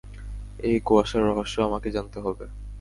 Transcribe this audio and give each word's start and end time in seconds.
এই 0.59 0.77
কুয়াশার 0.87 1.23
রহস্যও 1.29 1.67
আমাকে 1.69 1.89
জানতে 1.95 2.17
হবে। 2.25 2.45